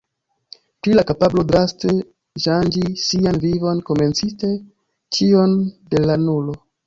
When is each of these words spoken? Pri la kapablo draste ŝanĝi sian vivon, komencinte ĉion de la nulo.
Pri 0.85 0.93
la 0.99 1.01
kapablo 1.11 1.43
draste 1.51 1.91
ŝanĝi 2.45 2.81
sian 3.03 3.37
vivon, 3.45 3.83
komencinte 3.91 4.51
ĉion 5.19 5.55
de 5.93 6.05
la 6.11 6.17
nulo. 6.27 6.57